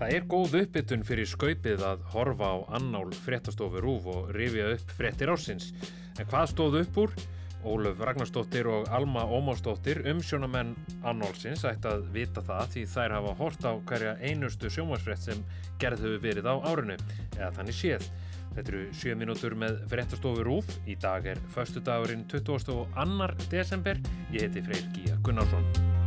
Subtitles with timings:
[0.00, 4.94] Það er góð uppbytun fyrir skaupið að horfa á annál fréttastofu rúf og rifja upp
[4.96, 5.74] fréttir ársins.
[6.16, 7.12] En hvað stóð upp úr?
[7.68, 10.72] Ólöf Ragnarsdóttir og Alma Ómarsdóttir, umsjónamenn
[11.04, 15.44] annálsins, ætti að vita það því þær hafa hort á hverja einustu sjónvarsfrétt sem
[15.82, 16.96] gerð hefur verið á árinu,
[17.36, 18.10] eða þannig séð.
[18.56, 20.74] Þetta eru 7 mínútur með fréttastofu rúf.
[20.88, 22.88] Í dag er förstu dagurinn 22.
[23.52, 24.00] desember.
[24.32, 25.99] Ég heiti Freyr Gíja Gunnarsson.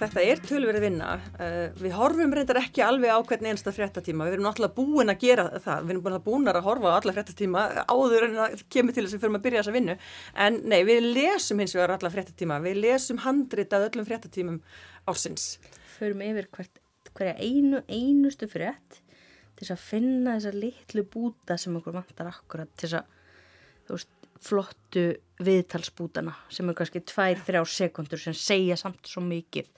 [0.00, 1.08] Þetta er tölverið vinna.
[1.36, 4.24] Uh, við horfum reyndar ekki alveg á hvern einsta fréttatíma.
[4.24, 5.82] Við erum náttúrulega búin að gera það.
[5.84, 9.04] Við erum búin að búin að horfa á alla fréttatíma áður en það kemur til
[9.04, 9.96] þess að við fyrir að byrja þessa vinnu.
[10.46, 12.58] En nei, við lesum hins vegar alla fréttatíma.
[12.64, 14.58] Við lesum handritað öllum fréttatímum
[15.10, 15.50] ársins.
[15.98, 16.80] Förum yfir hvert,
[17.12, 19.02] hverja einu, einustu frétt
[19.60, 23.12] til að finna þessa litlu búta sem okkur vantar akkurat til þess að,
[23.84, 25.06] þú veist, flottu
[25.44, 29.70] viðtalsbútana sem eru kannski 2-3 sekundur sem segja samt svo mikið.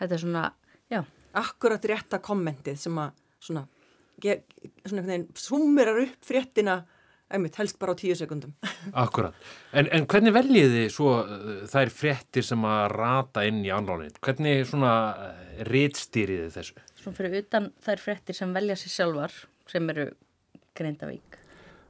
[0.00, 0.46] Þetta er svona,
[0.92, 1.02] já.
[1.38, 3.66] Akkurat rétta kommentið sem að svona,
[4.84, 6.82] svona veginn, sumirar upp fréttina
[7.32, 8.52] einmitt, helst bara á 10 sekundum.
[9.04, 9.36] Akkurat,
[9.72, 14.12] en, en hvernig veljiði svo uh, þær fréttir sem að rata inn í anlánin?
[14.20, 16.82] Hvernig svona uh, rítstýriði þessu?
[17.00, 19.38] Svona fyrir utan þær fréttir sem velja sér sjálfar
[19.72, 20.10] sem eru
[20.76, 21.41] Grindavík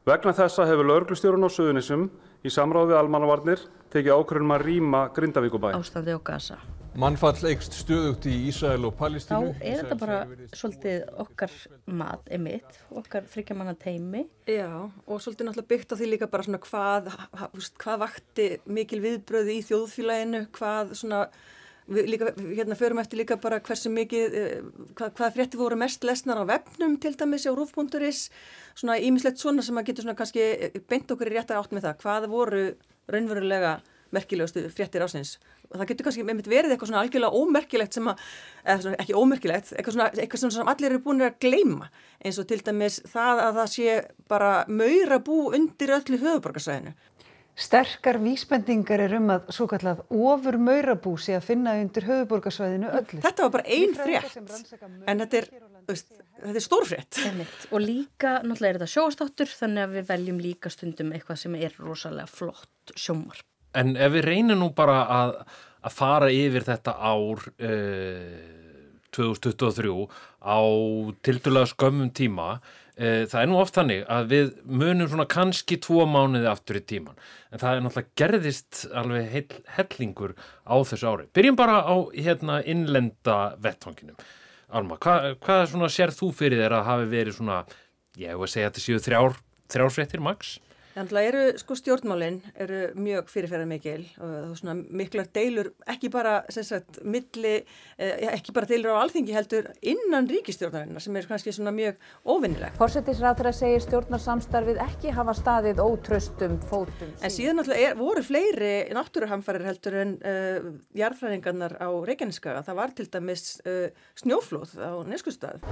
[0.02, 2.08] Vegna þessa hefur lauruglustjórun á Suðunissum
[2.42, 3.60] í samráð við almannavarnir
[3.92, 5.68] tekið ákvörðum að rýma Grindavíkubæ.
[5.78, 6.56] Ástandi og gasa.
[6.98, 9.52] Mannfall eikst stöðugt í Ísæl og Palestínu.
[9.54, 10.18] Þá er þetta bara
[10.58, 11.54] svolítið okkar
[11.86, 14.24] mat, emitt, okkar þryggjamanna teimi.
[14.50, 14.66] Já,
[15.06, 17.14] og svolítið náttúrulega byggt á því líka bara svona hvað,
[17.86, 21.24] hvað vakti mikil viðbröði í þjóðfélaginu, hvað svona
[21.90, 24.60] Við líka, hérna förum eftir líka bara hversu mikið, eh,
[24.94, 28.30] hvað, hvað frétti voru mest lesnar á vefnum til dæmis á rúf.is,
[28.74, 30.44] svona ímislegt svona sem að getur svona kannski
[30.88, 32.62] beint okkur í réttar átt með það, hvað voru
[33.10, 33.80] raunverulega
[34.12, 35.36] merkilegustu fréttir ásins.
[35.72, 38.24] Það getur kannski með mitt verið eitthvað svona algjörlega ómerkilegt sem að,
[38.66, 41.88] eða svona ekki ómerkilegt, eitthvað svona, eitthvað sem allir eru búin að gleima,
[42.20, 43.94] eins og til dæmis það að það sé
[44.28, 46.92] bara maura bú undir öllu höfuborgarsæðinu.
[47.52, 53.20] Sterkar vísbendingar er um að svo kallað ofur maurabú sé að finna undir höfuborgarsvæðinu öllu.
[53.20, 54.38] Þetta var bara einn frétt,
[55.04, 55.48] en þetta er,
[56.48, 57.20] er stór frétt.
[57.68, 61.76] Og líka, náttúrulega er þetta sjóastáttur, þannig að við veljum líka stundum eitthvað sem er
[61.82, 63.44] rosalega flott sjómar.
[63.76, 65.36] En ef við reynum nú bara að,
[65.84, 68.62] að fara yfir þetta ár eh,
[69.12, 70.08] 2023
[70.40, 70.60] á
[71.20, 72.56] tildulega skömmum tíma,
[72.96, 77.16] það er nú oft þannig að við munum svona kannski tvo mánuði aftur í tíman.
[77.52, 79.46] En það er náttúrulega gerðist alveg heil,
[79.78, 80.34] hellingur
[80.68, 81.28] á þessu ári.
[81.32, 84.18] Byrjum bara á hérna innlenda vettfanginum.
[84.72, 87.62] Alma, hva, hvað svona sér þú fyrir þér að hafi verið svona,
[88.20, 89.40] ég hef að segja að þetta séu þrjár,
[89.72, 90.54] þrjárfréttir max?
[90.92, 96.34] Þannig að eru sko stjórnmálinn eru mjög fyrirferðar mikil og svona miklar deilur ekki bara
[96.52, 97.54] sagt, milli,
[97.96, 101.96] eh, ekki bara deilur á alþingi heldur innan ríkistjórnarinnar sem er kannski svona mjög
[102.28, 102.76] óvinnilegt.
[102.80, 107.14] Forsættisrátra segir stjórnarsamstarfið ekki hafa staðið ótröstum fótum.
[107.22, 112.66] En síðan er, voru fleiri náttúruhamfarir heldur en uh, jarðfræðingarnar á Reykjaneskaga.
[112.68, 113.88] Það var til dæmis uh,
[114.20, 115.64] snjóflóð á Neskustad.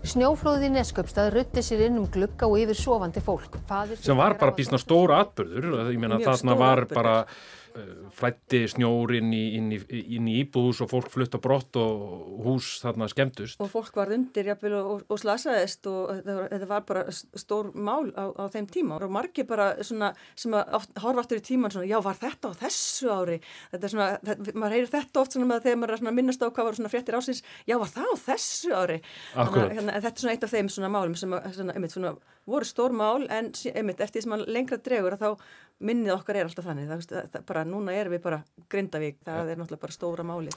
[0.00, 3.58] Snjóflóðið í Neskjöpstað rutti sér inn um glugga og yfir sofandi fólk.
[4.00, 7.16] Sem var bara bísna stór atbyrður, ég meina þarna var bara
[8.16, 9.80] flætti snjór inn í, inn, í,
[10.16, 13.60] inn í íbúðus og fólk flutt á brott og hús þarna skemmtust.
[13.62, 18.30] Og fólk var undir jafnvel og, og slasaðist og þetta var, bara stór mál á,
[18.34, 18.98] á þeim tíma.
[18.98, 22.60] Og margir bara svona sem að horfa aftur í tíman svona já var þetta á
[22.64, 23.38] þessu ári?
[23.72, 26.44] Þetta er svona, þetta, maður heyrir þetta oft svona með þegar maður er svona minnast
[26.44, 29.00] á hvað var svona fréttir ásins já var það á þessu ári?
[29.34, 32.14] Þannig, hérna, þetta er svona eitt af þeim svona málum sem að, svona, einmitt, svona,
[32.50, 35.28] voru stór mál en einmitt, eftir því sem maður lengra dregur þá
[35.80, 39.42] minnið okkar er alltaf þannig það, það, það, bara, núna erum við bara Grindavík það
[39.42, 39.50] ja.
[39.52, 40.54] er náttúrulega bara stóra máli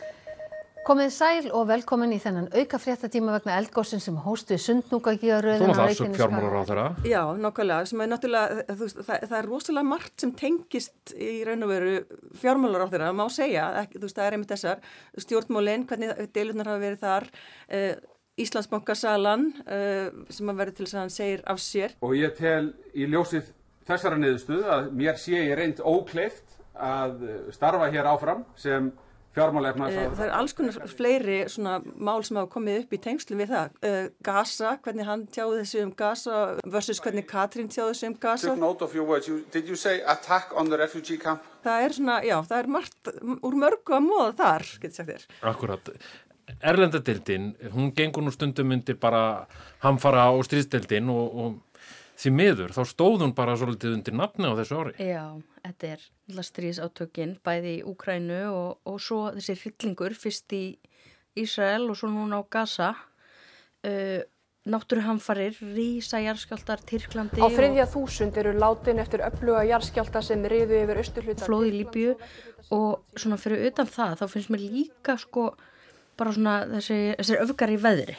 [0.84, 5.94] Komið sæl og velkomin í þennan auka fréttatíma vegna eldgóðsinn sem hóstuði sundnúkagíðaröðin Þú var
[5.96, 10.34] það fjármálar á þeirra Já, nákvæmlega, sem er náttúrulega það, það er rosalega margt sem
[10.36, 11.94] tengist í raun og veru
[12.42, 14.84] fjármálar á þeirra má segja, ekki, þú veist, það er einmitt þessar
[15.24, 17.90] stjórnmólinn, hvernig deilurnar hafa verið þar uh,
[18.44, 21.96] Íslandsbankasalan uh, sem að verði til þess að hann segir af sér.
[22.04, 23.54] Og ég tel í ljósið
[23.88, 28.92] þessara niðurstuð að mér sé ég reynd ókleift að starfa hér áfram sem
[29.34, 33.54] fjármála Það er alls konar fleiri svona mál sem hafa komið upp í tengslu við
[33.54, 33.78] það.
[33.82, 36.42] Uh, Gaza, hvernig hann tjáði þessu um Gaza
[36.76, 38.54] versus hvernig Katrín tjáði þessu um Gaza.
[38.54, 41.42] You, did you say attack on the refugee camp?
[41.66, 45.28] Það er svona, já, það er margt úr mörgu að móða þar, getur sagt þér.
[45.54, 45.94] Akkurat.
[46.60, 49.46] Erlendadildin, hún gengur nú stundum undir bara
[49.82, 51.73] hamfara á stríðdildin og, og
[52.24, 54.94] því miður, þá stóð hún bara svolítið undir nafni á þessu ári.
[55.04, 55.26] Já,
[55.66, 56.04] þetta er
[56.50, 60.66] stríðsátökin bæði í Úkrænu og, og svo þessi hryllingur fyrst í
[61.40, 64.22] Ísrael og svo núna á Gaza uh,
[64.64, 71.02] náttúruhamfarir, rísa jarðskjáltar Tyrklandi Á þriðja þúsund eru látin eftir öfluga jarðskjálta sem riðu yfir
[71.02, 71.48] austurhluta.
[71.50, 72.14] flóð í Líbju
[72.72, 75.50] og svona fyrir utan það þá finnst mér líka sko
[76.16, 78.16] bara svona þessi, þessi öfgar í veðri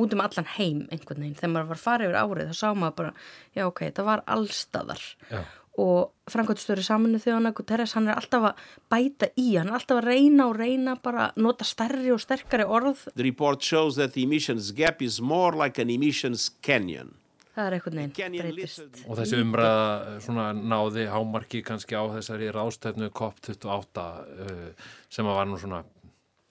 [0.00, 1.36] út um allan heim einhvern veginn.
[1.38, 3.12] Þegar maður var farið yfir árið þá sá maður bara
[3.54, 5.40] já ok, það var allstaðar Já.
[5.84, 8.62] og Frankværtstöri saminu þjóðana Guterres hann er alltaf að
[8.92, 12.66] bæta í hann er alltaf að reyna og reyna bara að nota stærri og sterkari
[12.66, 13.06] orð.
[13.14, 17.14] The report shows that the emissions gap is more like an emissions canyon.
[17.54, 19.02] það er einhvern veginn breytist.
[19.06, 24.06] Og þessi umræða eh, svona náði hámarki kannski á þessari rástefnu COP28
[24.48, 25.84] uh, sem að var nú svona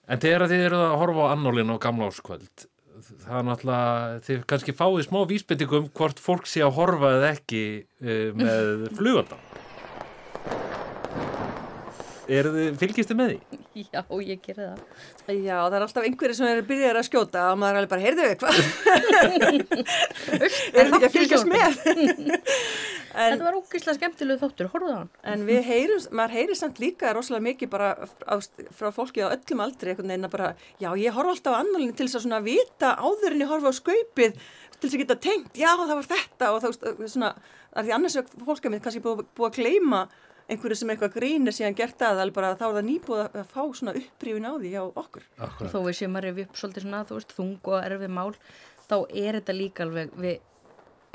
[0.04, 2.66] En þegar þið eruð að horfa á annólinn á gamla áskvöld
[3.24, 7.62] það er náttúrulega, þið kannski fáið smá vísbendingum hvort fólk sé að horfa eða ekki
[7.82, 8.64] uh, með
[8.98, 9.42] flugandan
[12.24, 13.58] Er þið, fylgist þið með því?
[13.92, 14.78] já, ég gerði það
[15.44, 18.04] Já, það er alltaf einhverju sem er byrjar að skjóta og maður er alveg bara,
[18.06, 18.54] heyrðu við, hvað?
[20.38, 21.70] er þetta ekki að fylgjast með?
[23.14, 25.12] en, þetta var ógeðslega skemmtilegu þáttur, horfðu á hann.
[25.32, 27.92] En við heyrum, maður heyrir samt líka rosalega mikið bara
[28.26, 28.34] á,
[28.74, 30.50] frá fólki á öllum aldri einhvern veginn að bara,
[30.82, 33.72] já, ég horfa alltaf á annálinu til þess að svona vita áður en ég horfa
[33.72, 36.52] á skaupið til þess að geta tengt, já, það var þetta.
[36.52, 36.68] Og þá,
[37.08, 37.32] svona,
[37.70, 40.04] það er því annars er fólk að mitt kannski búið, búið að gleyma
[40.50, 43.62] einhverju sem eitthvað grínir síðan gert að er bara þá er það nýbúið að fá
[43.78, 45.26] svona upprýfin á því hjá okkur.
[45.40, 48.34] og þó við séum að rifja upp svolítið svona, þú veist, þung og erfið mál
[48.84, 50.42] þá er þetta líka alveg við,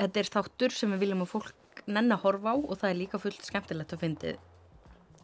[0.00, 2.96] þetta er þáttur sem við viljum að fólk nenn að horfa á og það er
[3.00, 4.36] líka fullt skemmtilegt að fyndið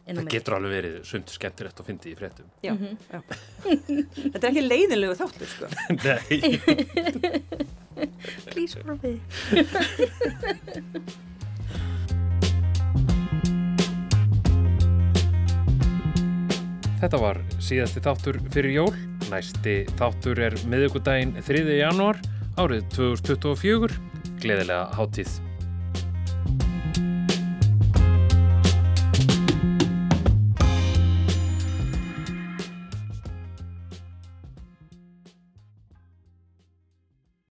[0.07, 0.31] Það milli.
[0.31, 2.71] getur alveg verið sund skemmtilegt að fyndi í fréttum Já,
[3.11, 3.19] já.
[3.67, 5.67] Þetta er ekki leiðinlegu þáttur, sko.
[6.07, 6.39] Nei
[8.53, 9.19] Please horfið
[16.97, 18.93] Þetta var síðasti þáttur fyrir jól.
[19.29, 21.61] Næsti þáttur er miðugudaginn 3.
[21.77, 22.17] janúar
[22.57, 23.99] árið 2024.
[24.41, 25.35] Gleðilega hátíð.